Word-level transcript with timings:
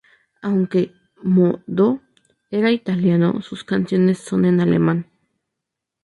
Aunque 0.41 0.95
Mo-Do 1.21 2.01
era 2.49 2.71
Italiano, 2.71 3.43
sus 3.43 3.63
canciones 3.63 4.17
son 4.17 4.45
en 4.45 4.59
alemán. 4.59 5.05